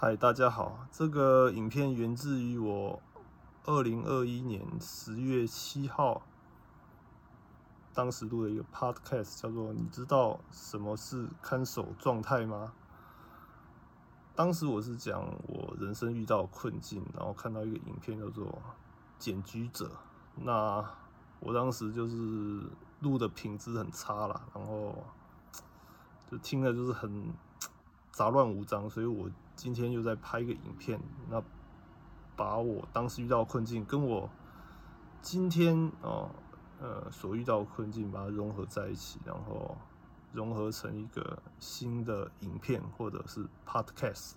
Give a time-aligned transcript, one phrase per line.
[0.00, 0.86] 嗨，大家好！
[0.92, 3.02] 这个影片源自于我
[3.64, 6.22] 二零二一年十月七号，
[7.92, 12.74] 当时录的一个 podcast，叫做“你知道什么是看守状态吗？”
[14.36, 18.46] 当时我是讲我人生遇到困境，然后看到一个影片叫做
[19.18, 19.86] 《检居者》，
[20.36, 20.88] 那
[21.40, 22.62] 我当时就是
[23.00, 24.94] 录的品质很差了，然后
[26.30, 27.34] 就听了就是很
[28.18, 29.30] 杂乱无章，所以我。
[29.54, 31.42] 今天又在拍一个影片，那
[32.36, 34.30] 把我当时遇到困境跟我
[35.20, 36.30] 今天哦
[36.80, 39.76] 呃所遇到困境把它融合在一起，然后
[40.32, 44.34] 融合成一个新的影片或者是 podcast。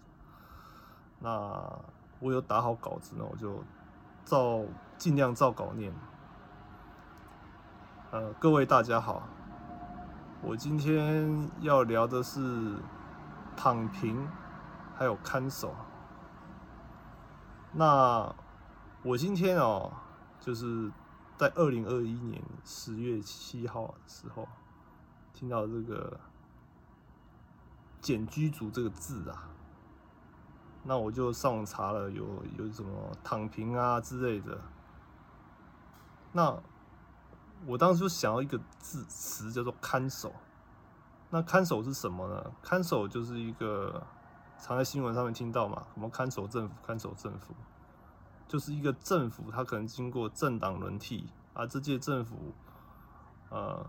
[1.20, 1.80] 那
[2.20, 3.64] 我有打好稿子，那我就
[4.26, 4.66] 照
[4.98, 5.94] 尽量照稿念。
[8.10, 9.30] 呃，各位大家好，
[10.42, 12.76] 我今天要聊的是
[13.62, 14.28] 躺平。
[14.96, 15.74] 还有看守。
[17.74, 18.36] 那
[19.02, 19.92] 我今天哦，
[20.40, 20.92] 就是
[21.38, 24.48] 在二零二一年十月七号的时候，
[25.34, 26.20] 听到这个
[28.00, 29.50] “简居族”这个字啊，
[30.84, 34.62] 那我就上网查了，有有什么躺平啊之类的。
[36.32, 36.62] 那
[37.66, 40.32] 我当时就想要一个字词叫做“看守”。
[41.32, 42.52] 那看守是什么呢？
[42.62, 44.06] 看守就是一个。
[44.64, 47.56] 常在新闻上面听到嘛，什么看守政府，看守政府，
[48.48, 52.54] 就是一个政府，它可能经过政党轮替啊，这届政府，
[53.50, 53.84] 呃，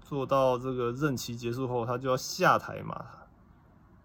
[0.00, 3.06] 做到这个任期结束后，他就要下台嘛，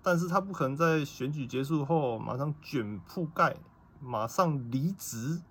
[0.03, 3.57] 但是他不可能在选举结束后马上卷铺盖，
[3.99, 5.41] 马上离职，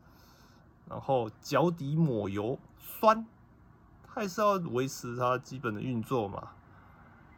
[0.88, 3.26] 然后脚底抹油酸，
[4.06, 6.52] 他还是要维持他基本的运作嘛，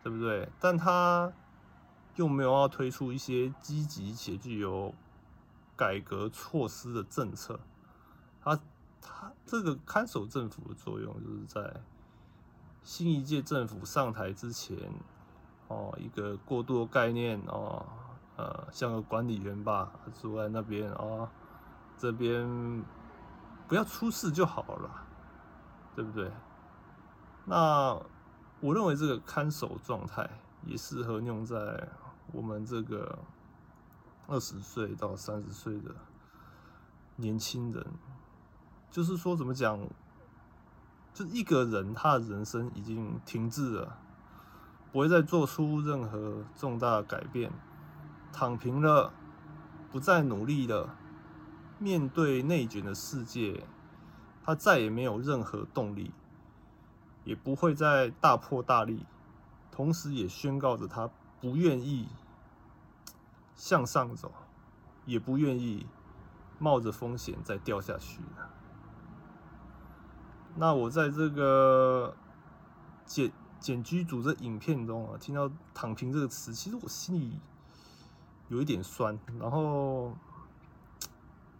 [0.02, 0.48] 对不对？
[0.60, 1.32] 但他。
[2.16, 4.92] 又没有要推出一些积极且具有
[5.74, 7.58] 改革措施的政策，
[8.42, 8.58] 他
[9.00, 11.80] 他这个看守政府的作用，就是在
[12.82, 14.76] 新一届政府上台之前，
[15.68, 17.86] 哦，一个过渡概念哦，
[18.36, 19.90] 呃，像个管理员吧，
[20.20, 21.26] 住在那边哦，
[21.96, 22.84] 这边
[23.66, 25.06] 不要出事就好了，
[25.94, 26.30] 对不对？
[27.46, 27.98] 那
[28.60, 30.28] 我认为这个看守状态
[30.64, 31.88] 也适合用在。
[32.32, 33.18] 我们这个
[34.28, 35.92] 二十岁到三十岁的
[37.16, 37.84] 年轻人，
[38.88, 39.80] 就是说怎么讲，
[41.12, 43.98] 就一个人他的人生已经停滞了，
[44.92, 47.50] 不会再做出任何重大改变，
[48.32, 49.12] 躺平了，
[49.90, 50.94] 不再努力了，
[51.80, 53.64] 面对内卷的世界，
[54.44, 56.12] 他再也没有任何动力，
[57.24, 59.04] 也不会再大破大立，
[59.70, 61.10] 同时也宣告着他。
[61.40, 62.06] 不愿意
[63.56, 64.30] 向上走，
[65.06, 65.86] 也不愿意
[66.58, 68.50] 冒着风险再掉下去了。
[70.56, 72.14] 那我在这个
[73.06, 77.40] 简简居组这影片中啊，听到“躺平”这个词，其实我心里
[78.48, 79.18] 有一点酸。
[79.38, 80.14] 然后，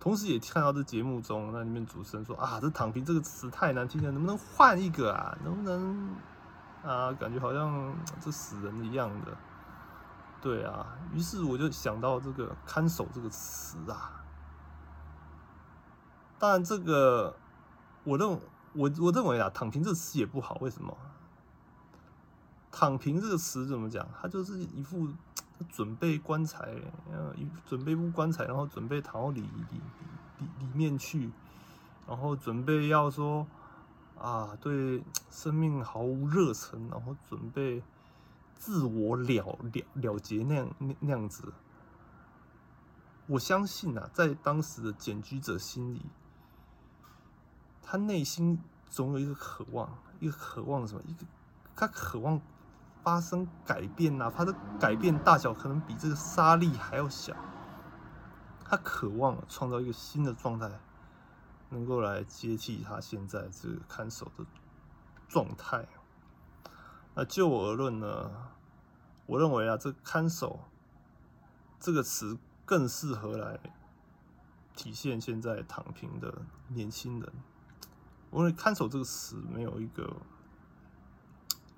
[0.01, 5.37] 同时也看到这节目中，那里面主持人说：“啊，这‘躺平’这个词太难听了，能不能换一个啊？
[5.45, 6.17] 能不能
[6.83, 7.13] 啊？
[7.13, 9.37] 感觉好像这死人一样的。”
[10.41, 14.25] 对啊，于是我就想到这个“看守”这个词啊。
[16.39, 17.37] 当然，这个
[18.03, 18.27] 我认
[18.73, 20.57] 我我认为啊，“躺平”这词也不好。
[20.63, 20.97] 为什么
[22.71, 24.09] ？“躺平”这个词怎么讲？
[24.21, 25.09] 他就是一副
[25.69, 26.75] 准备棺材，
[27.13, 27.35] 呃，
[27.67, 29.81] 准备副棺材，然后准备躺到里里里
[30.59, 31.31] 里面去，
[32.07, 33.47] 然后准备要说
[34.19, 37.83] 啊，对生命毫无热忱，然后准备。
[38.63, 41.51] 自我了了了结那样那那样子，
[43.27, 46.03] 我相信啊，在当时的检居者心里，
[47.81, 48.61] 他内心
[48.91, 51.01] 总有一个渴望，一个渴望什么？
[51.07, 51.25] 一个
[51.75, 52.39] 他渴望
[53.03, 57.35] 发生改变呐，他的改变大小可能比这个沙粒还要小。
[58.65, 60.71] 他渴望创造一个新的状态，
[61.71, 64.45] 能够来接替他现在这个看守的
[65.29, 65.89] 状态。
[67.15, 68.31] 那就我而论呢，
[69.27, 70.61] 我认为啊，这“看守”
[71.81, 73.59] 这个词更适合来
[74.77, 77.33] 体现现在躺平的年轻人。
[78.31, 80.17] 我认为“看守”这个词没有一个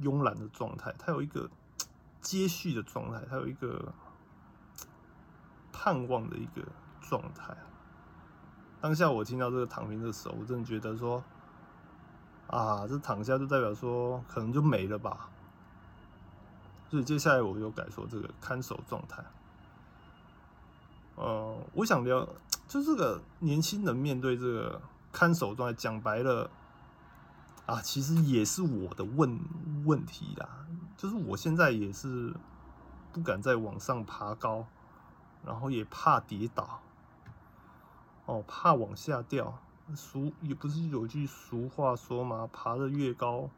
[0.03, 1.49] 慵懒的状态，它有一个
[2.21, 3.93] 接续的状态，它有一个
[5.73, 6.63] 盼望的一个
[7.01, 7.57] 状态。
[8.81, 11.23] 当下我听到这个“躺平”的时候，我真的觉得说。
[12.49, 15.31] 啊，这躺下就代表说可能就没了吧，
[16.91, 19.25] 所以接下来我又改说这个看守状态。
[21.17, 22.29] 呃，我想聊，
[22.69, 26.51] 就这个年轻人面对这个看守状态，讲白了
[27.67, 29.39] 啊，其实也是我的问
[29.85, 30.67] 问题啦。
[30.97, 32.35] 就是我现在也是
[33.13, 34.67] 不敢再往上爬高，
[35.45, 36.81] 然后也怕跌倒，
[38.27, 39.59] 哦，怕往下掉。
[39.97, 43.51] 俗也不是有句俗话说嘛，爬得越高，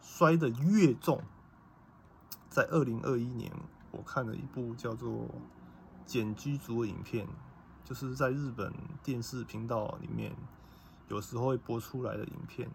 [0.00, 1.22] 摔得越重。
[2.48, 3.52] 在二零二一年，
[3.90, 5.10] 我看了一部叫做
[6.06, 7.26] 《简居族》的影片，
[7.84, 10.34] 就是在日本电视频道里面
[11.08, 12.70] 有时候会播出来的影片。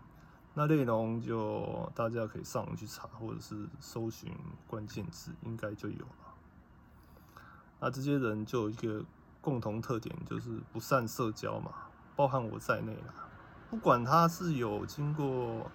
[0.56, 4.32] 那内容就大家可以上网去查，或者是搜寻
[4.68, 6.34] 关键字，应该就有了。
[7.80, 9.04] 那这些人就有一个
[9.42, 11.72] 共同特点，就是不善社交嘛，
[12.16, 13.14] 包含我在内啦。
[13.72, 15.72] 不管他是有经过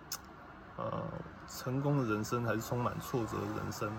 [0.76, 1.02] 呃
[1.48, 3.92] 成功的人生，还是充满挫折的人生，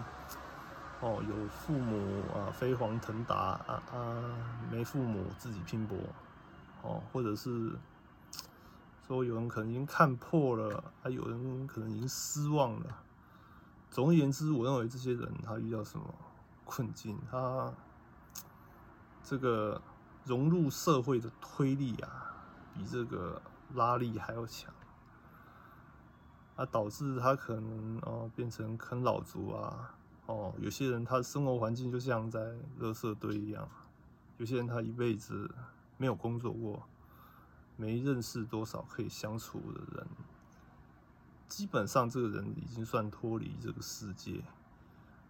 [1.02, 4.24] 哦，有父母啊飞黄腾达啊啊，
[4.72, 5.98] 没父母自己拼搏，
[6.84, 7.74] 哦，或者是。
[9.10, 13.04] 说有人可能已经看破了，还有人可能已经失望了。
[13.90, 16.14] 总而言之，我认为这些人他遇到什么
[16.64, 17.74] 困境，他
[19.24, 19.82] 这个
[20.26, 22.36] 融入社会的推力啊，
[22.76, 23.42] 比这个
[23.74, 24.72] 拉力还要强，
[26.56, 29.96] 啊，导致他可能哦变成啃老族啊，
[30.28, 32.40] 哦，有些人他的生活环境就像在
[32.80, 33.68] 垃圾堆一样，
[34.38, 35.50] 有些人他一辈子
[35.98, 36.88] 没有工作过。
[37.80, 40.08] 没认识多少可以相处的人，
[41.48, 44.44] 基本上这个人已经算脱离这个世界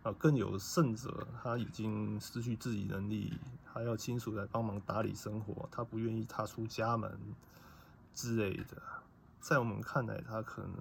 [0.01, 0.11] 啊。
[0.13, 7.19] 更有甚者，他已经失去自己能力，还要亲属来帮忙打理生活，他不愿意踏出家门
[8.15, 8.81] 之类的。
[9.39, 10.73] 在我们看来，他可能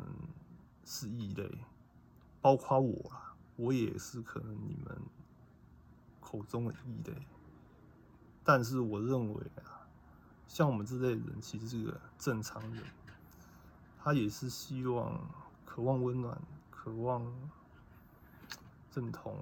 [0.87, 1.59] 是异类，
[2.41, 4.99] 包括我啦，我也是可能你们
[6.19, 7.26] 口中的异类。
[8.43, 9.68] 但是我认为啊。
[10.49, 12.83] 像我们这类人，其实是个正常人，
[14.03, 15.21] 他也是希望、
[15.65, 16.41] 渴望温暖、
[16.71, 17.23] 渴望
[18.95, 19.37] 认同，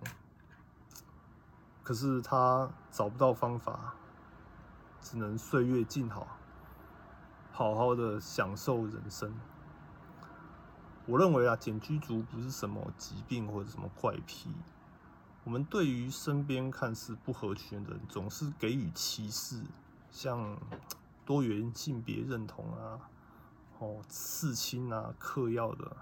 [1.85, 3.94] 可是他找不到方法，
[5.00, 6.37] 只能岁月静好，
[7.53, 9.32] 好好的享受人生。
[11.06, 14.50] 我认为啊，简居族不是什么疾病或者什么怪癖，
[15.44, 19.62] 我们对于身边看似不合群的人，总是给予歧视。
[20.16, 20.58] 像
[21.26, 23.10] 多元性别认同啊，
[23.78, 25.94] 哦，刺青啊，嗑药的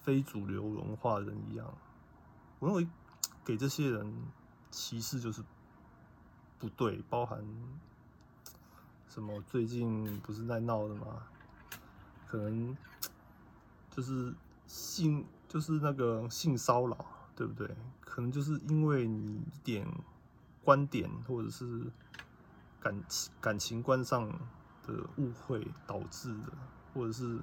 [0.00, 1.66] 非主流文化人一样，
[2.60, 2.86] 我认为
[3.44, 4.14] 给这些人
[4.70, 5.42] 歧视就是
[6.60, 7.02] 不对。
[7.10, 7.44] 包含
[9.08, 9.42] 什么？
[9.42, 11.24] 最近不是在闹的吗？
[12.28, 12.76] 可能
[13.90, 14.32] 就是
[14.68, 17.04] 性，就是那个性骚扰，
[17.34, 17.68] 对不对？
[18.00, 19.84] 可能就是因为你一点
[20.62, 21.90] 观点或者是。
[22.80, 24.26] 感情感情观上
[24.86, 26.52] 的误会导致的，
[26.94, 27.38] 或者是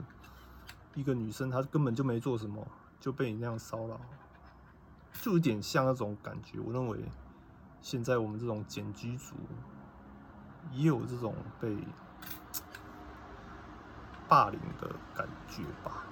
[0.96, 2.68] 一个女生她根本就没做什么
[3.00, 4.00] 就被你那样骚扰，
[5.22, 6.60] 就有点像那种感觉。
[6.60, 7.00] 我认为
[7.82, 9.36] 现在我们这种简居族
[10.72, 11.78] 也有这种被
[14.28, 16.04] 霸凌的感觉吧。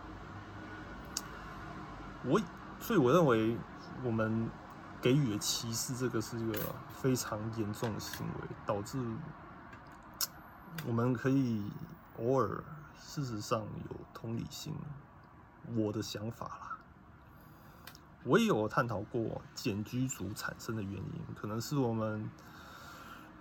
[2.24, 2.40] 我
[2.80, 3.58] 所以我认为
[4.04, 4.50] 我们。
[5.06, 6.58] 给予的歧视，这个是一个
[6.90, 8.98] 非常严重的行为，导致
[10.88, 11.64] 我们可以
[12.18, 12.64] 偶尔
[12.98, 14.74] 事实上有同理心。
[15.76, 16.78] 我的想法啦，
[18.24, 22.28] 我也有探讨过碱居族产生的原因，可能是我们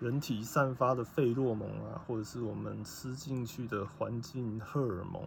[0.01, 5.27] 人体散发的费洛蒙啊，或者是我们吃进去的环境荷尔蒙。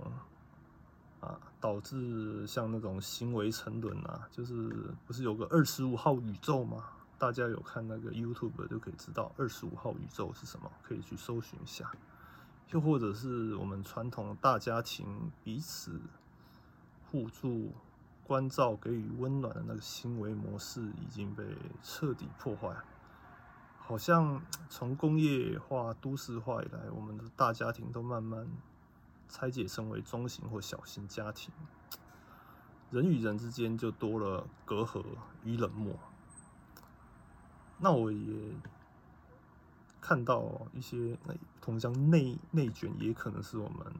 [1.20, 6.84] 啊，导致像那种行为沉沦啊，就是不是有个二十五号宇宙吗？
[7.18, 11.92] 大家有看那个 YouTube 就可以知道二十五号宇宙是什么，可以去搜寻一下。
[12.70, 16.00] 又或者是我们传统大家庭彼此
[17.10, 17.72] 互助、
[18.24, 21.44] 关照、给予温暖的那个行为模式已经被
[21.82, 22.76] 彻底破坏。
[23.80, 28.46] 好像从工业化、都市化以来，我们的大家庭都慢慢。
[29.30, 31.54] 拆解成为中型或小型家庭，
[32.90, 35.04] 人与人之间就多了隔阂
[35.44, 35.94] 与冷漠。
[37.78, 38.52] 那我也
[40.00, 41.18] 看到一些
[41.62, 43.94] 同乡内内卷，也可能是我们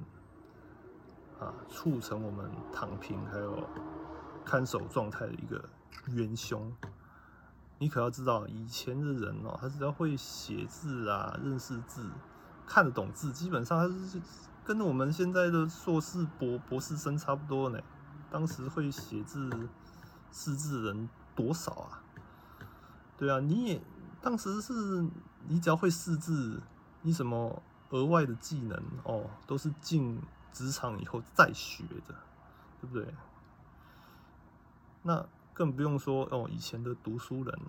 [1.40, 3.68] 啊促成我们躺平还有
[4.46, 5.70] 看守状态的一个
[6.08, 6.74] 元凶。
[7.78, 12.10] 你可要知道，以前的人哦，他只要会写字啊，认识字，
[12.66, 14.22] 看得懂字，基本上他是。
[14.68, 17.80] 跟我们现在的硕士博博士生差不多呢。
[18.30, 19.50] 当时会写字
[20.30, 22.04] 识字人多少啊？
[23.18, 23.82] 对啊，你也
[24.22, 25.08] 当时是
[25.48, 26.62] 你只要会识字，
[27.02, 30.22] 你什么额外的技能哦，都是进
[30.52, 32.14] 职场以后再学的，
[32.82, 33.14] 对不对？
[35.04, 37.60] 那更不用说哦，以前的读书人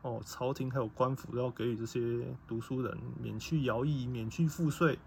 [0.00, 4.98] 哦，朝廷还有官府要给予这些读书人免去徭役、免去赋税，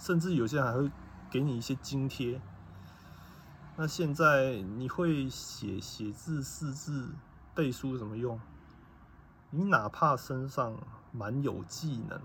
[0.00, 0.90] 甚至有些人还会
[1.30, 2.40] 给你一些津贴。
[3.76, 7.14] 那现在你会写写字、识字、
[7.54, 8.40] 背书什么用？
[9.50, 10.76] 你哪怕身上
[11.12, 12.20] 满有技能，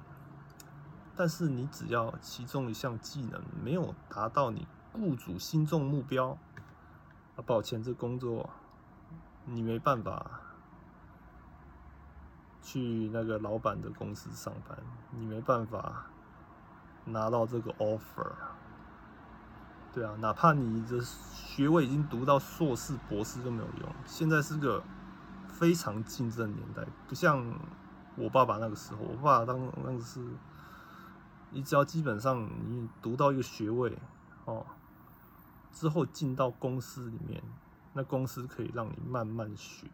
[1.16, 6.38] 但是你只要其中一项技能没有达到你雇主心中目标，
[7.36, 8.50] 啊，抱歉，这工作
[9.46, 10.40] 你没办法
[12.62, 14.78] 去那个老板的公司上班，
[15.12, 16.08] 你没办法
[17.06, 18.34] 拿到这个 offer。
[19.94, 23.96] 对啊，哪怕你的学位已经读到硕士、博士都没有用。
[24.06, 24.84] 现在是个
[25.48, 27.42] 非常竞争年代，不像
[28.18, 29.04] 我爸爸那个时候。
[29.04, 30.20] 我爸爸当那个是，
[31.52, 33.98] 你只要基本上你读到一个学位
[34.44, 34.66] 哦，
[35.72, 37.42] 之后进到公司里面，
[37.94, 39.88] 那公司可以让你慢慢学，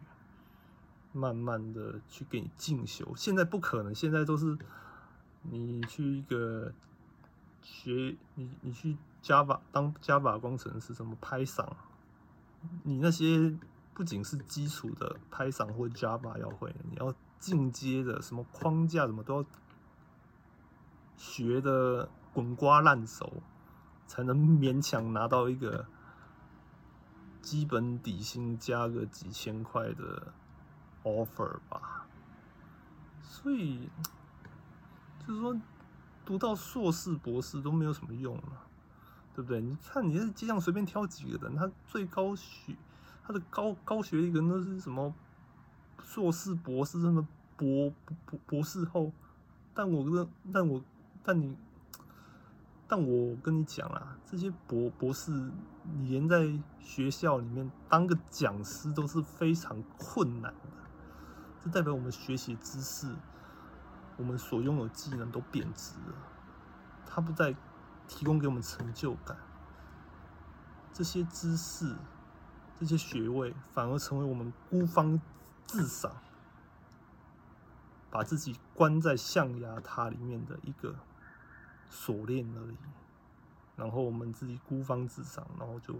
[1.12, 3.12] 慢慢的去给你进修。
[3.14, 4.58] 现在不可能，现在都是
[5.42, 6.72] 你去一个
[7.62, 8.96] 学，你你去。
[9.22, 11.68] Java 当 Java 工程师，什么 Python，
[12.82, 13.56] 你那些
[13.94, 19.48] 不仅是基础的 Python 或 Java 要会，你要进阶的什么框架，什么都要
[21.16, 23.32] 学的滚瓜烂熟，
[24.08, 25.86] 才能勉强拿到一个
[27.40, 30.32] 基本底薪加个几千块的
[31.04, 32.08] offer 吧。
[33.22, 33.88] 所以
[35.24, 35.56] 就是说，
[36.24, 38.66] 读到硕士、博士都没有什么用了。
[39.34, 39.62] 对不对？
[39.62, 42.76] 你看，你在街上随便挑几个人，他最高学，
[43.24, 45.14] 他的高高学历人都是什么
[46.02, 47.26] 硕士、博士，什么
[47.56, 47.90] 博
[48.26, 49.10] 博博士后。
[49.72, 50.84] 但我跟，但我，
[51.24, 51.56] 但你，
[52.86, 55.30] 但我跟你讲啊，这些博博士，
[55.94, 60.68] 你连在学校里面当个讲师都是非常困难的。
[61.64, 63.06] 这代表我们学习知识，
[64.22, 66.14] 我们所拥有技能都贬值了。
[67.04, 67.54] 他不再。
[68.08, 69.38] 提供给我们成就感，
[70.92, 71.96] 这些知识、
[72.78, 75.18] 这些学位，反而成为我们孤芳
[75.64, 76.12] 自赏，
[78.10, 80.96] 把自己关在象牙塔里面的一个
[81.88, 82.76] 锁链而已。
[83.76, 85.96] 然后我们自己孤芳自赏，然后就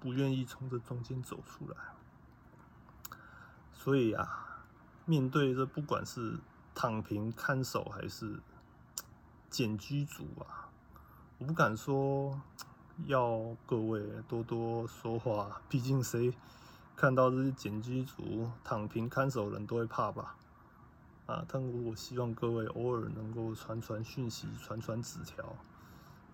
[0.00, 1.76] 不愿意从这中间走出来。
[3.72, 4.64] 所以啊，
[5.04, 6.40] 面对这不管是
[6.76, 8.38] 躺平看守还是
[9.48, 10.68] 简居族啊。
[11.38, 12.38] 我不敢说
[13.06, 16.34] 要各位多多说话，毕竟谁
[16.94, 20.36] 看到这些简居族、躺平看守人都会怕吧？
[21.24, 25.56] 啊，但我希望各位偶尔能够传传讯息、传传纸条，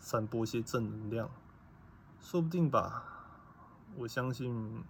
[0.00, 1.30] 散播些正能量，
[2.20, 3.04] 说不定吧。
[3.94, 4.82] 我相信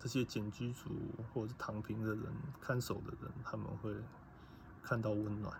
[0.00, 0.90] 这些简居族
[1.32, 2.24] 或者是躺平的人、
[2.60, 3.94] 看守的人，他们会
[4.82, 5.54] 看到温暖。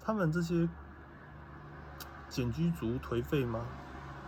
[0.00, 0.68] 他们这些。
[2.28, 3.64] 简居族颓废吗？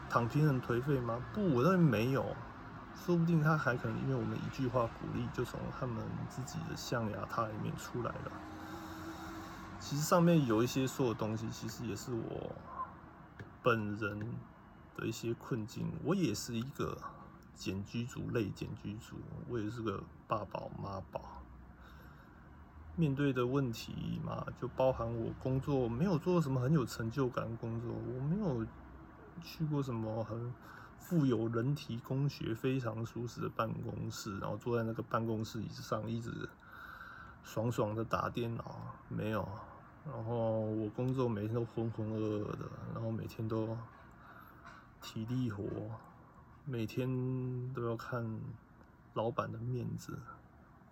[0.09, 1.21] 躺平人颓废吗？
[1.35, 2.25] 不，我认为没有。
[2.95, 8.33] 说不定他还可能因为我们一句话鼓励，就从他们自己的象牙塔里面出来了。
[9.81, 12.55] 其实上面有一些说的东西，其实也是我
[13.62, 14.21] 本人
[14.97, 15.93] 的一些困境。
[16.05, 16.97] 我也是一个
[17.55, 19.17] 简居族类简居族，
[19.49, 21.38] 我也是个爸宝妈宝。
[22.99, 28.67] 面对的问题嘛，就包含我工作没有做什么很有成就感工作，我没有
[29.40, 30.52] 去过什么很
[30.99, 36.49] 富有人体工学、非常舒适的办公室，然后坐在那个办公室椅子上一直
[37.45, 38.78] 爽爽的打电脑，
[39.09, 39.49] 没有。
[40.05, 43.78] 然后我工作每天都浑浑噩噩的，然后每天都
[45.00, 45.62] 体力活，
[46.64, 48.40] 每天都要看
[49.14, 50.19] 老板的面子。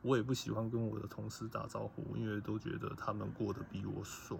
[0.07, 4.39] 我也不喜欢跟我的同事打招呼，因为都觉得他们过得比我爽，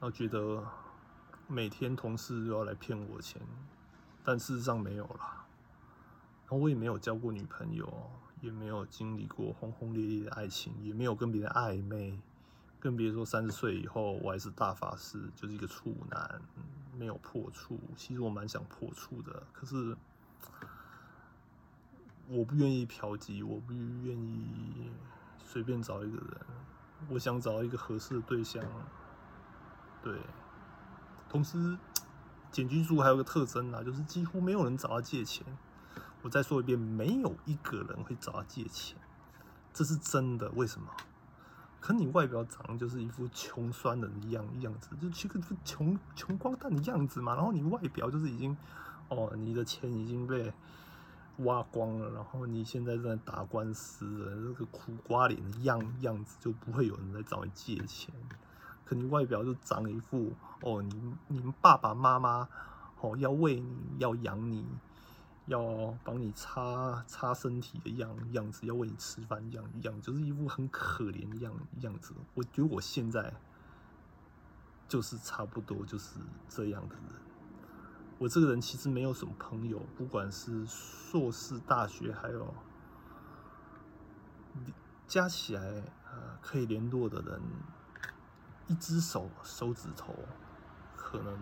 [0.00, 0.66] 后觉得
[1.46, 3.40] 每天同事都要来骗我钱，
[4.24, 5.46] 但事实上没有啦。
[6.42, 12.20] 然后我也没有交过女朋友，也没有经历过轰轰烈烈的爱情，也没有跟别人暧昧，
[12.80, 16.42] 更别说三十岁以后我还是大法师，就是一个处男，
[16.98, 17.78] 没有破处。
[17.94, 19.96] 其实我蛮想破处的，可是。
[22.32, 24.90] 我不愿意嫖妓，我不愿意
[25.38, 26.40] 随便找一个人，
[27.08, 28.64] 我想找一个合适的对象。
[30.02, 30.18] 对，
[31.28, 31.76] 同时，
[32.50, 35.46] 简居族还有个特征啊，就是几乎没有人找他借钱。
[36.22, 38.96] 我再说一遍，没有一个人会找他借钱，
[39.74, 40.50] 这是真的。
[40.52, 40.88] 为什么？
[41.80, 47.34] 可你外表长得就是一副穷酸人的样样子，就一个穷穷光蛋的样子嘛。
[47.34, 48.56] 然后你外表就是已经，
[49.08, 50.52] 哦，你的钱已经被
[51.44, 58.12] 挖光了，然后你现在正在打官司了，这个苦瓜脸的样样子就不会有人来找你借钱。
[58.84, 60.32] 可你外表就长一副，
[60.62, 62.48] 哦，你你爸爸妈妈，
[63.00, 64.66] 哦，要喂你，要养你。
[65.46, 72.14] 要帮你擦擦身体的样样子，要喂你吃饭样样，就是一副很可怜的样样子。
[72.34, 73.34] 我觉得我现在
[74.88, 77.04] 就是差不多就是这样的人。
[78.22, 82.54] 我这个人其实没有什么朋友，不管是硕士、大学，还有
[85.08, 85.60] 加起来
[86.04, 87.42] 呃可以联络的人，
[88.68, 90.14] 一只手手指头
[90.96, 91.36] 可能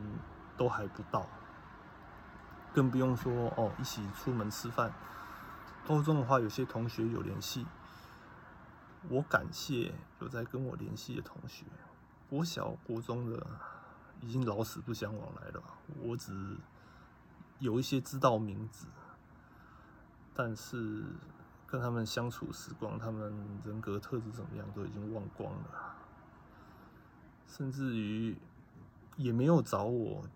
[0.57, 1.29] 都还不到。
[2.73, 4.91] 更不用说哦，一起出门吃饭。
[5.87, 7.67] 高中的话，有些同学有联系，
[9.11, 11.67] 我感谢有在跟我联系的同学。
[12.31, 13.47] 国小、国中的
[14.23, 15.63] 已经老死不相往来了，
[16.01, 16.57] 我只
[17.61, 18.89] 有一些知道名字，
[20.35, 21.05] 但是
[21.67, 23.33] 跟他们相处时光，他们
[23.65, 25.95] 人格特质怎么样，都已经忘光了，
[27.47, 28.37] 甚至于
[29.17, 30.29] 也没有找我。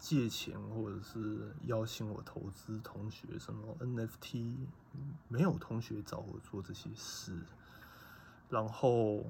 [0.00, 4.54] 借钱或者是邀请我投资，同学什么 NFT，
[5.26, 7.36] 没有同学找我做这些事，
[8.48, 9.24] 然后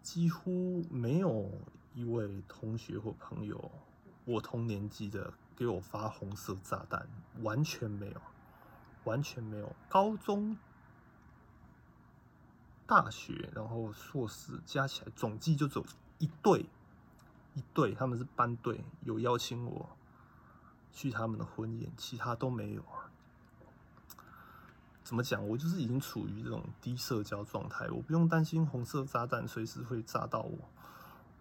[0.00, 1.50] 几乎没有
[1.96, 3.72] 一位同学或朋友，
[4.24, 7.08] 我同年纪的给我发红色炸弹，
[7.42, 8.20] 完全没有，
[9.04, 9.76] 完全没有。
[9.88, 10.56] 高中、
[12.84, 15.84] 大学，然后硕士加起来总计就走
[16.18, 16.66] 一对。
[17.54, 19.90] 一对，他们是班队，有邀请我
[20.90, 22.82] 去他们的婚宴，其他都没有。
[25.04, 25.46] 怎么讲？
[25.46, 30.58] 我就是已经处于这种低社交状态，我不用担心红色炸弹随时会炸到我。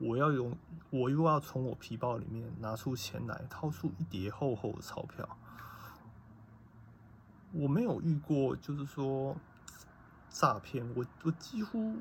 [0.01, 0.57] 我要用，
[0.89, 5.37] 我又要从我皮包里面拿出钱来，掏出一叠厚厚的钞票。
[7.53, 9.35] 我没有遇过，就是说
[10.29, 11.95] 诈骗，我我几乎。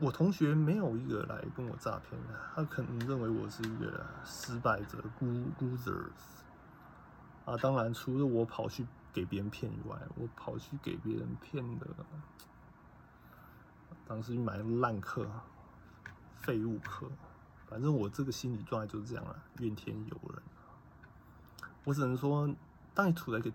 [0.00, 6.12] 我同学没有一个来跟我诈骗的，他可能认为我是一个失败者，losers。
[7.44, 11.86] 啊，当然除了我跑去给别人骗以外，我跑去给别人骗的，
[14.06, 15.28] 当时买烂课，
[16.36, 17.10] 废物课，
[17.68, 20.42] 反正我这个心理状态就是这样了，怨天尤人。
[21.84, 22.48] 我只能说，
[22.94, 23.52] 当你处在一个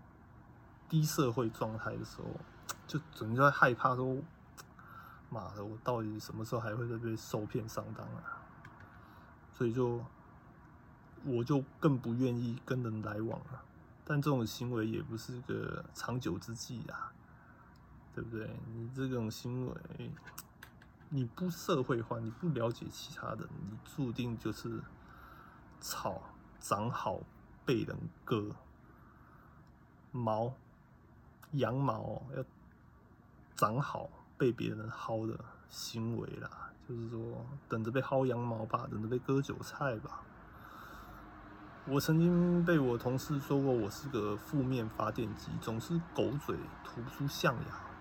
[0.87, 2.25] 低社会状态的时候，
[2.87, 4.17] 就总在害怕说。
[5.29, 8.37] 妈的，我到底什么时候还会再被受骗上当啊？
[9.51, 9.99] 所以就
[11.25, 13.63] 我就更不愿意跟人来往了。
[14.05, 17.11] 但这种行为也不是个长久之计啊，
[18.13, 18.47] 对不对？
[18.75, 20.11] 你这种行为，
[21.15, 24.81] 你不社会化，你不了解其他人，你注定就是
[25.79, 26.23] 草
[26.59, 27.19] 长好
[27.63, 27.95] 被人
[28.25, 28.55] 割，
[30.11, 30.55] 毛
[31.51, 32.43] 羊毛要
[33.55, 34.09] 长好。
[34.35, 40.21] 被别人薅的行为啦，就是说等着被薅羊毛吧，等着被割韭菜吧。
[41.85, 47.92] 我曾经被我同事说过，我是个负面发电机，总是狗嘴吐不出象牙。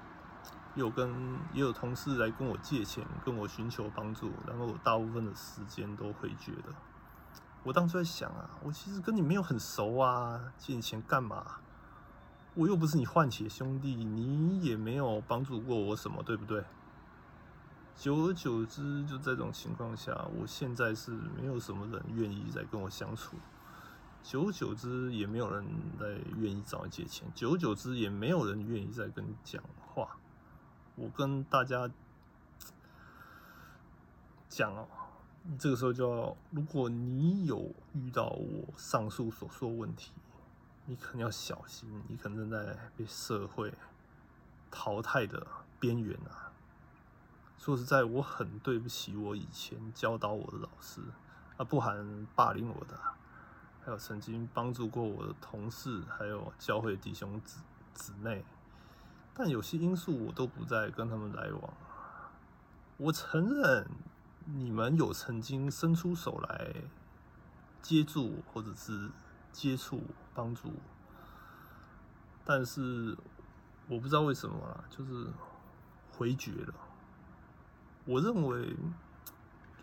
[0.74, 1.12] 有跟
[1.52, 6.72] 也有同事来跟我借钱，跟我寻求帮助，然后我大部分的时间都回绝的。
[7.62, 11.58] 我当初在想啊，我其实跟你没有很熟啊，借你钱干嘛？
[12.54, 16.64] 我又不是你换血兄弟，你也没有帮助过我什么，对不对？
[17.94, 23.37] 久而久之，就这种情况下，我现在是没有什么人愿意再跟我相处。
[24.22, 25.64] 久而久之，也没有人
[25.98, 26.06] 再
[26.37, 27.26] 愿意找你借钱。
[27.35, 29.62] 久而久之，也没有人愿意再跟你讲。
[30.96, 31.90] 我跟大家
[34.48, 34.88] 讲哦，
[35.59, 40.12] 这个时候就要，如果你有遇到我上述所说问题。
[40.85, 43.72] 你可能要小心，你可能正在被社会
[44.68, 45.46] 淘汰的
[45.78, 46.50] 边缘啊！
[47.57, 51.00] 说实在，我很对不起我以前教导我的老师，
[51.57, 52.98] 啊，不含霸凌我的，
[53.85, 57.61] 还有曾经帮助过我的同事，还有教会弟兄姊
[57.94, 58.44] 姊妹。
[59.34, 61.74] 但有些因素我都不再跟他们来往。
[62.96, 63.86] 我承认
[64.46, 66.74] 你们有曾经伸出手来
[67.80, 69.10] 接住，或者是。
[69.52, 70.74] 接触我帮助我，
[72.42, 73.14] 但是
[73.86, 75.26] 我不知道为什么啦，就是
[76.10, 76.72] 回绝了。
[78.06, 78.74] 我认为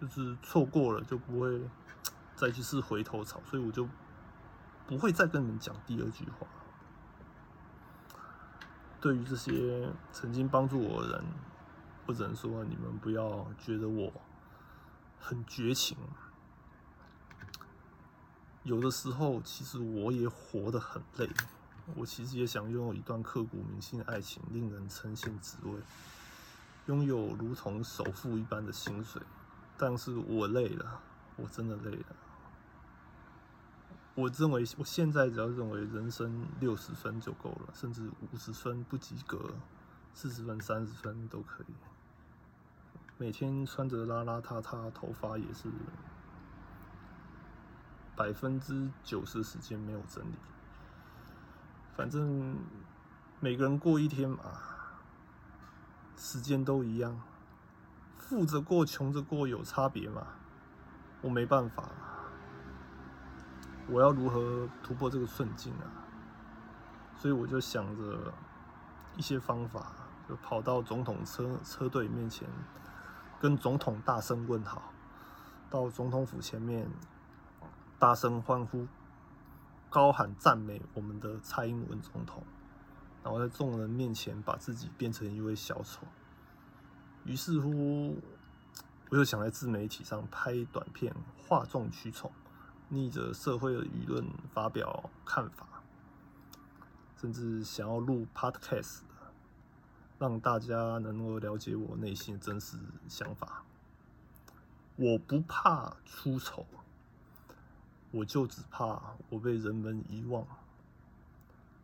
[0.01, 1.61] 就是错过了就不会
[2.35, 3.87] 再去试回头草，所以我就
[4.87, 6.47] 不会再跟你们讲第二句话。
[9.01, 11.23] 对于这些曾经帮助我的人，
[12.05, 14.11] 我只能说你们不要觉得我
[15.19, 15.97] 很绝情。
[18.63, 21.29] 有的时候，其实我也活得很累。
[21.95, 25.79] 我其实也想拥有一段刻骨铭心的爱情，令人称羡滋味，
[26.87, 29.21] 拥有如同首富一般的薪水。
[29.77, 31.01] 但是我累了，
[31.37, 32.05] 我真的累了。
[34.19, 39.55] 我认为我现在只要认为人生六十分就够了，甚至五十分不及格，
[40.13, 41.73] 四十分、三十分都可以。
[43.17, 45.69] 每天穿着邋邋遢遢，头发也是
[48.15, 50.35] 百分之九十时间没有整理。
[51.95, 52.57] 反正
[53.39, 54.59] 每个人过一天嘛，
[56.17, 57.21] 时间都一样，
[58.17, 60.27] 富着过、穷着过有差别嘛？
[61.21, 61.89] 我没办法，
[63.89, 65.89] 我要如何突破这个顺境啊？
[67.17, 68.33] 所以我就想着
[69.17, 69.93] 一些方法，
[70.27, 72.47] 就跑到总统车车队面前，
[73.39, 74.93] 跟总统大声问好，
[75.69, 76.89] 到总统府前面
[77.97, 78.87] 大声欢呼。
[79.91, 82.43] 高喊赞美我们的蔡英文总统，
[83.23, 86.05] 然后在众人面前把自己变成一位小丑。
[87.25, 88.21] 于是乎，
[89.09, 92.31] 我又想在自媒体上拍短片，哗众取宠，
[92.89, 95.65] 逆着社会的舆论发表看法，
[97.15, 98.99] 甚至想要录 Podcast，
[100.17, 103.63] 让大家能够了解我内心真实想法。
[104.95, 106.65] 我不怕出丑。
[108.11, 108.99] 我就只怕
[109.29, 110.43] 我被人们遗忘，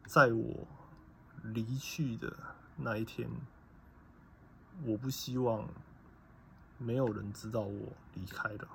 [0.07, 0.67] 在我
[1.43, 2.35] 离去的
[2.77, 3.29] 那一天，
[4.83, 5.69] 我不希望
[6.79, 8.67] 没有人知道我离开了。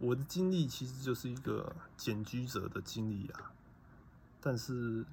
[0.00, 3.52] 我的经历其实就是一个简居者的经历啊，
[4.40, 5.04] 但是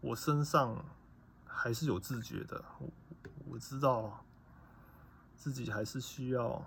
[0.00, 0.84] 我身上
[1.46, 2.88] 还是有自觉的，我
[3.50, 4.24] 我知道
[5.36, 6.62] 自己还是需要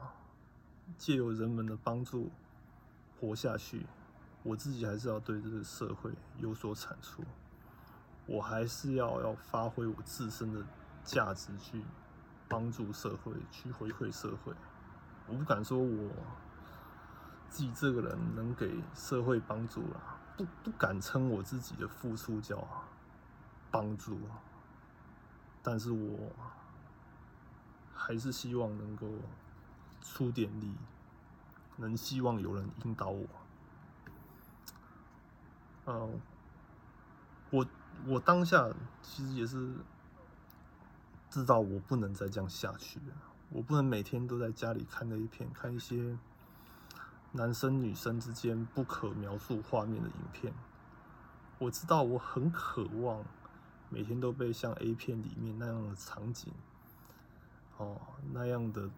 [0.97, 2.31] 借由人们的帮助。
[3.19, 3.85] 活下去，
[4.43, 7.23] 我自己还是要对这个社会有所产出，
[8.25, 10.61] 我还是要要发挥我自身的
[11.05, 11.81] 价值去
[12.49, 14.51] 帮助社会，去回馈社会。
[15.25, 16.09] 我不敢说我
[17.53, 20.01] 自己这个人能给社会帮助了，
[20.35, 22.67] 不不敢称我自己的付出叫
[23.69, 24.17] 帮助，
[25.61, 26.31] 但是我
[27.93, 29.07] 还是希望能够
[30.01, 30.73] 出点力。
[31.77, 33.27] 能希望有人引导我，
[35.85, 36.19] 嗯，
[37.51, 37.65] 我
[38.07, 38.67] 我当下
[39.03, 39.75] 其实也是
[41.29, 43.15] 知道我不能再这样下去了，
[43.49, 46.17] 我不能每天都在家里看那一片，看一些
[47.33, 50.53] 男生女生之间不可描述画面的影片。
[51.59, 53.23] 我知道我很渴望
[53.89, 56.51] 每天都被像 A 片里面那样的场景，
[57.77, 57.99] 哦，
[58.31, 58.89] 那样的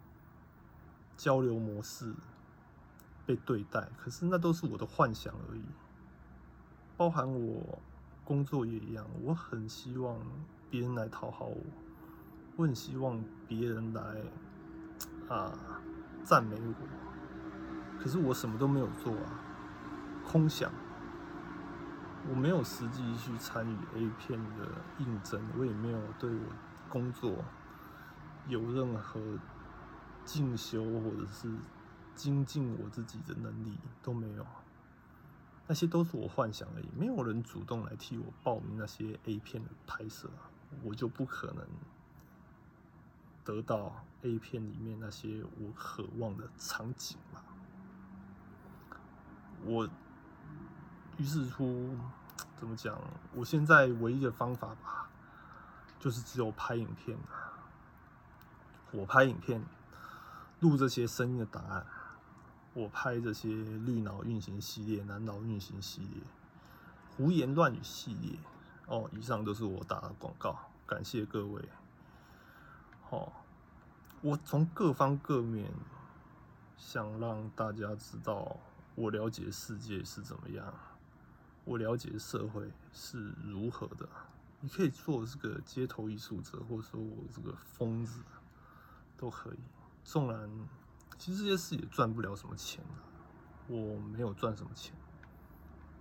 [1.17, 2.13] 交流模式。
[3.27, 5.63] 被对待，可是那都是我的幻想而已。
[6.95, 7.79] 包含我
[8.23, 10.19] 工作也一样，我很希望
[10.69, 11.57] 别人来讨好我，
[12.55, 14.21] 我很希望别人来
[15.27, 15.57] 啊
[16.23, 17.04] 赞美我。
[18.05, 19.41] 可是我什么都没有做啊，
[20.23, 20.71] 空想。
[22.29, 24.67] 我没有实际去参与 A 片的
[24.99, 26.43] 应征，我也没有对我
[26.87, 27.43] 工作
[28.47, 29.19] 有任何
[30.23, 31.51] 进修或者是。
[32.13, 34.45] 精进我自己的能力都没有，
[35.67, 36.87] 那些都是我幻想而已。
[36.95, 40.29] 没有人主动来替我报名那些 A 片的拍摄，
[40.81, 41.67] 我就不可能
[43.43, 47.41] 得到 A 片里面那些我渴望的场景嘛。
[49.65, 49.89] 我
[51.17, 51.95] 于是乎
[52.56, 52.97] 怎么讲？
[53.34, 55.10] 我现在唯一的方法吧，
[55.99, 57.58] 就是只有拍影片啊。
[58.91, 59.62] 我拍影片，
[60.60, 61.86] 录这些声音的档案。
[62.73, 66.21] 我拍这些绿脑运行系列、蓝脑运行系列、
[67.15, 68.38] 胡言乱语系列，
[68.86, 71.69] 哦，以上都是我打的广告，感谢各位。
[73.01, 73.32] 好，
[74.21, 75.71] 我从各方各面
[76.75, 78.58] 想让大家知道，
[78.95, 80.73] 我了解世界是怎么样，
[81.63, 84.10] 我了解社会是如何的。
[84.62, 88.23] 你可以做这个街头艺术者，或者说我这个疯子，
[89.15, 89.60] 都可以。
[90.03, 90.49] 纵然。
[91.17, 92.84] 其实这些事也赚不了什么钱
[93.69, 94.93] 我没有赚什么钱，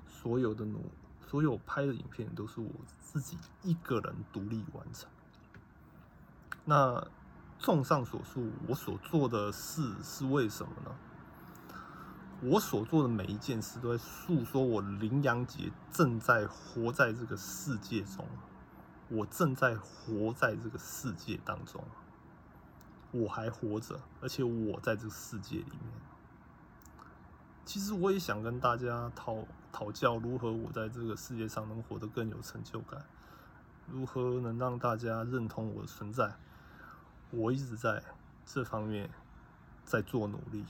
[0.08, 0.90] 所有的努，
[1.24, 5.08] 所有拍的影片都是我自己一个人独立完成。
[6.64, 7.06] 那
[7.60, 10.90] 综上所述，我所做的事是为什么呢？
[12.42, 18.26] 我所做的每一件事都在诉说我林阳杰正在活在这个世界中，
[19.08, 21.82] 我正在活在这个世界当中，
[23.12, 25.92] 我还活着，而且我在这个世界里面。
[27.64, 29.38] 其实我也想跟大家讨
[29.72, 33.02] 讨教，如何我在这个世界上能活得更有成就感，
[33.88, 36.36] 如何能让大家认同我的存在。
[37.30, 38.02] 我一直在
[38.44, 39.08] 这方面
[39.84, 40.66] 在做努力，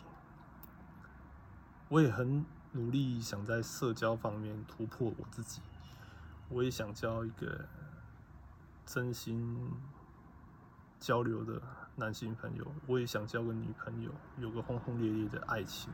[1.94, 5.62] 我也很努力想在社交方面突破我自己。
[6.48, 7.64] 我也想交一个
[8.84, 9.70] 真心
[10.98, 11.62] 交流的
[11.94, 15.88] 男性朋友，我也想交个女朋友，有个轰轰烈烈的爱情。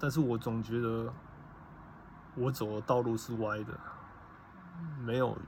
[0.00, 1.14] 但是我总觉得
[2.34, 3.78] 我走的道路是歪的，
[4.98, 5.38] 没有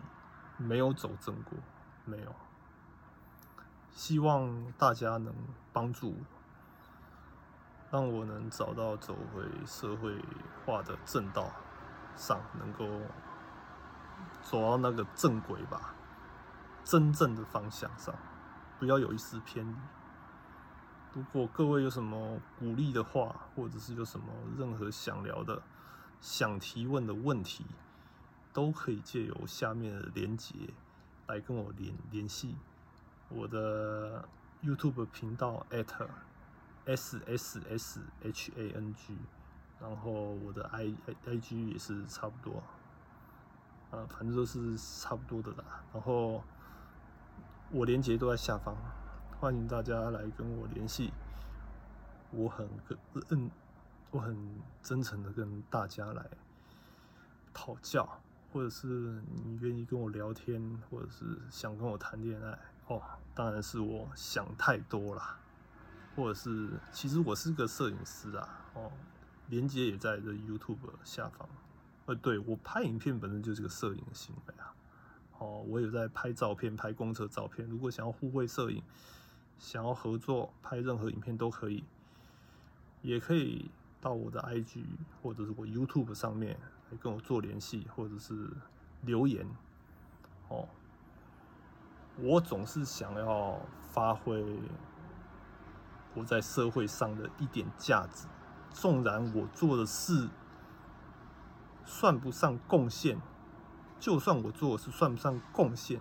[0.57, 1.59] 没有走正过，
[2.05, 2.33] 没有。
[3.91, 5.35] 希望大家能
[5.73, 6.38] 帮助我，
[7.91, 10.15] 让我能找到走回社会
[10.65, 11.51] 化的正道
[12.17, 12.87] 上，能够
[14.43, 15.95] 走到那个正轨吧，
[16.85, 18.15] 真正的方向上，
[18.79, 19.75] 不要有一丝偏离。
[21.15, 24.27] 如果各位有什么鼓励的话，或者是有什么
[24.59, 25.63] 任何想聊的、
[26.21, 27.65] 想提问的问题，
[28.53, 30.55] 都可以借由下面的连接
[31.27, 32.57] 来跟我联联系。
[33.31, 34.29] 我的
[34.63, 35.87] YouTube 频道 at
[36.89, 39.17] s s s h a n g，
[39.81, 40.95] 然后我的 i
[41.27, 42.63] i g 也是差不多，
[43.91, 45.83] 啊，反正都是差不多的啦。
[45.93, 46.43] 然后
[47.71, 48.75] 我连接都在下方。
[49.41, 51.13] 欢迎大家来跟我联系，
[52.33, 52.99] 我很跟
[53.31, 53.49] 嗯，
[54.11, 54.37] 我很
[54.83, 56.27] 真诚的跟大家来
[57.55, 58.21] 讨教，
[58.53, 63.01] 或者是你愿意跟我聊天，或者是想跟我谈恋爱哦，
[63.33, 65.23] 当然是我想太多了，
[66.19, 68.91] 或者是其实我是个摄影师啊哦，
[69.51, 71.49] 连接也在这 YouTube 下方，
[72.07, 74.75] 呃，对我拍影片本身就是个摄影行为啊，
[75.39, 78.83] 哦，我有在拍照片，拍公车照片，如果想要互惠摄影。
[79.61, 81.83] 想要合作拍任何影片都可以，
[83.03, 83.69] 也可以
[84.01, 84.85] 到我的 IG
[85.21, 86.57] 或者是我 YouTube 上面
[86.93, 88.49] 来跟我做联系，或者是
[89.03, 89.45] 留言。
[90.47, 90.69] 哦，
[92.19, 94.45] 我总是想要发挥
[96.19, 98.27] 我在社会上的一点价值，
[98.71, 100.29] 纵然我做的事
[101.85, 103.21] 算不上贡献，
[104.01, 106.01] 就算我做的事算不上贡献，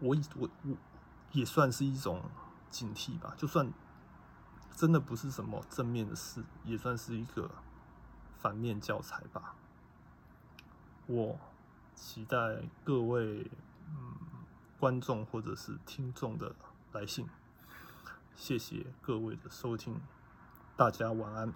[0.00, 0.76] 我我我。
[1.34, 2.20] 也算是一种
[2.68, 3.72] 警惕吧，就算
[4.76, 7.50] 真的不是什么正面的事，也算是一个
[8.38, 9.54] 反面教材吧。
[11.06, 11.38] 我
[11.94, 13.50] 期待各位
[13.88, 14.14] 嗯
[14.78, 16.54] 观众或者是听众的
[16.92, 17.26] 来信，
[18.36, 20.00] 谢谢各位的收听，
[20.76, 21.52] 大家晚安。